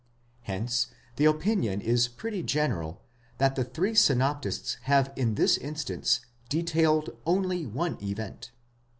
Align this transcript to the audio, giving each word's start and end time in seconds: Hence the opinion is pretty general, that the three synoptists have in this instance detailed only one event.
Hence 0.41 0.87
the 1.17 1.25
opinion 1.25 1.79
is 1.79 2.07
pretty 2.07 2.41
general, 2.41 3.03
that 3.37 3.55
the 3.55 3.63
three 3.63 3.93
synoptists 3.93 4.77
have 4.85 5.13
in 5.15 5.35
this 5.35 5.57
instance 5.57 6.21
detailed 6.49 7.11
only 7.27 7.67
one 7.67 7.99
event. 8.03 8.49